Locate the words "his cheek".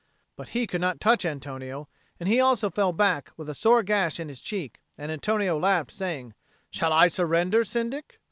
4.29-4.79